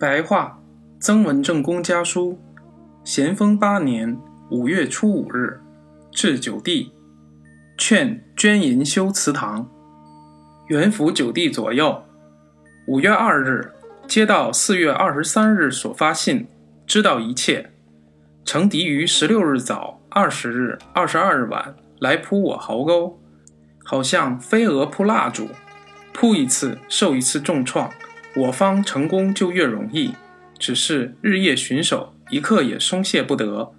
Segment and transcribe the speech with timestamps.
[0.00, 0.58] 白话，
[0.98, 2.40] 曾文正公家书，
[3.04, 4.18] 咸丰八年
[4.50, 5.60] 五月初五日，
[6.10, 6.90] 至九弟，
[7.76, 9.70] 劝捐银修祠堂。
[10.68, 12.02] 元符九弟左右。
[12.86, 13.74] 五月二日，
[14.08, 16.48] 接到四月二十三日所发信，
[16.86, 17.70] 知道一切。
[18.42, 23.20] 乘敌于十六日早、二十日、二十二日晚来扑我壕沟，
[23.84, 25.48] 好像飞蛾扑蜡烛，
[26.14, 27.90] 扑一次受一次重创。
[28.36, 30.14] 我方成功就越容易，
[30.58, 33.72] 只是日夜巡守，一刻也松懈不得。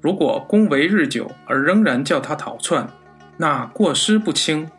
[0.00, 2.88] 如果攻围日久而仍然叫他逃窜，
[3.36, 4.70] 那过失不轻。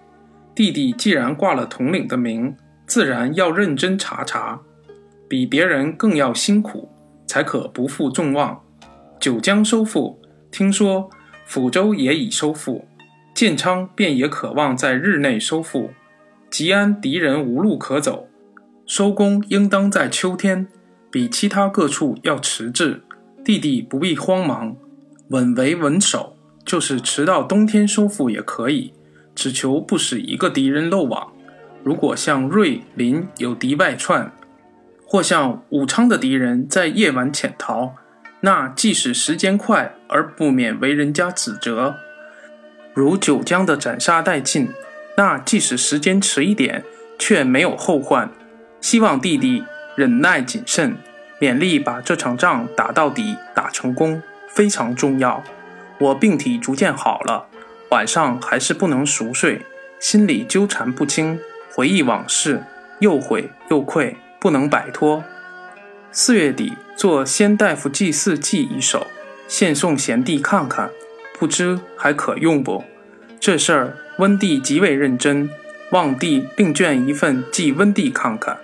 [0.56, 2.56] 弟弟既然挂了统领的名，
[2.86, 4.62] 自然要认真查查，
[5.28, 6.90] 比别人更要辛苦，
[7.26, 8.64] 才可不负众望。
[9.20, 11.10] 九江收复，听说
[11.48, 12.88] 抚州也已收复，
[13.36, 15.92] 建昌便也渴望在日内收复。
[16.50, 18.27] 吉安敌人无路可走。
[18.88, 20.66] 收工应当在秋天，
[21.12, 23.04] 比其他各处要迟滞。
[23.44, 24.78] 弟弟不必慌忙，
[25.28, 28.94] 稳为稳守，就是迟到冬天收复也可以，
[29.36, 31.34] 只求不使一个敌人漏网。
[31.84, 34.32] 如果像瑞林有敌外窜，
[35.06, 37.94] 或像武昌的敌人在夜晚潜逃，
[38.40, 41.94] 那即使时间快而不免为人家指责；
[42.94, 44.70] 如九江的斩杀殆尽，
[45.18, 46.86] 那即使时间迟一点，
[47.20, 48.32] 却没有后患。
[48.82, 49.64] 希望弟弟
[49.96, 50.98] 忍耐谨慎，
[51.40, 55.44] 勉力把这场仗打到底，打成功，非常重要。
[56.00, 57.48] 我病体逐渐好了，
[57.90, 59.66] 晚上还是不能熟睡，
[60.00, 61.40] 心里纠缠不清，
[61.74, 62.64] 回忆往事，
[63.00, 65.24] 又悔又愧，不能摆脱。
[66.12, 69.08] 四月底做先大夫祭祀记一首，
[69.48, 70.92] 献送贤弟看看，
[71.40, 72.84] 不知还可用不？
[73.40, 75.50] 这事儿温帝极为认真，
[75.92, 78.58] 望帝另卷一份寄温帝看看。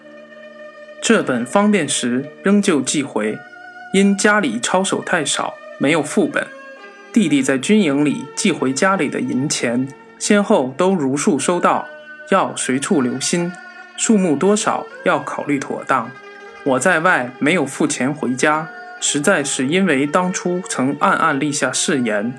[1.03, 3.37] 这本方便时仍旧寄回，
[3.93, 6.47] 因家里抄手太少，没有副本。
[7.11, 9.85] 弟弟在军营里寄回家里的银钱，
[10.17, 11.85] 先后都如数收到，
[12.29, 13.51] 要随处留心，
[13.97, 16.09] 数目多少要考虑妥当。
[16.63, 18.69] 我在外没有付钱回家，
[19.01, 22.33] 实在是因为当初曾暗暗立下誓言，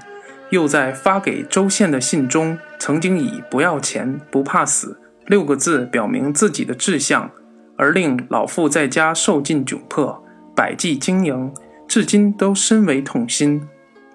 [0.48, 4.98] 又在发给州县的信中曾经以“不要钱，不怕死”
[5.28, 7.30] 六个字表明自己的志向。
[7.76, 10.22] 而令老父在家受尽窘迫，
[10.54, 11.52] 百计经营，
[11.88, 13.60] 至今都深为痛心。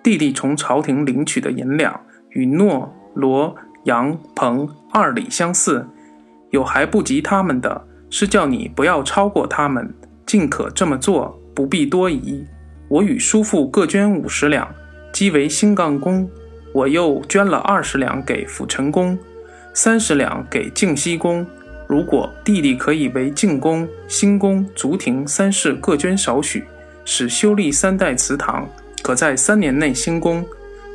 [0.01, 1.99] 弟弟从朝廷领取的银两
[2.29, 5.85] 与诺、罗、杨、彭二礼相似，
[6.51, 9.93] 有还不及他们的，是叫你不要超过他们，
[10.25, 12.45] 尽可这么做，不必多疑。
[12.87, 14.67] 我与叔父各捐五十两，
[15.11, 16.29] 积为新杠公。
[16.73, 19.17] 我又捐了二十两给辅臣公，
[19.73, 21.45] 三十两给靖西公。
[21.89, 26.63] 如果弟弟可以为进宫、新宫、足庭三事各捐少许，
[27.03, 28.69] 使修立三代祠堂，
[29.01, 30.45] 可在三年内兴功，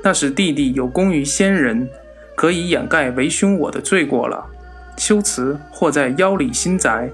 [0.05, 1.89] 那是弟弟有功于先人，
[2.37, 4.47] 可以掩盖为兄我的罪过了。
[4.97, 7.11] 修祠或在腰里新宅，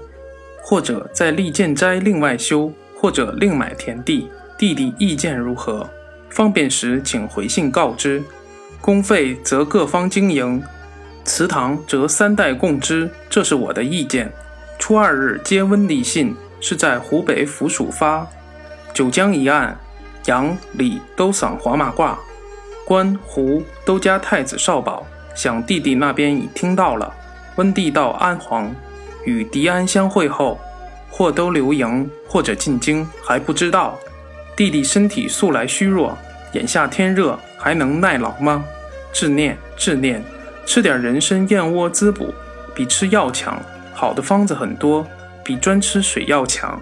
[0.61, 5.89] 或者在利剑斋另外修，或者另买田地，弟弟意见如何？
[6.29, 8.21] 方便时请回信告知。
[8.79, 10.61] 公费则各方经营。
[11.23, 14.31] 祠堂则三代共支，这是我的意见。
[14.79, 18.27] 初二日接温帝信，是在湖北府署发。
[18.93, 19.77] 九江一案，
[20.25, 22.15] 杨、李都赏黄马褂，
[22.85, 25.05] 关、胡都加太子少保。
[25.35, 27.13] 想弟弟那边已听到了。
[27.57, 28.73] 温帝到安皇，
[29.23, 30.59] 与狄安相会后，
[31.09, 33.97] 或都留营，或者进京，还不知道。
[34.55, 36.17] 弟弟身体素来虚弱，
[36.53, 38.65] 眼下天热，还能耐劳吗？
[39.13, 40.23] 治念，治念。
[40.65, 42.33] 吃点人参燕窝滋补，
[42.73, 43.61] 比吃药强。
[43.93, 45.05] 好的方子很多，
[45.43, 46.81] 比专吃水药强。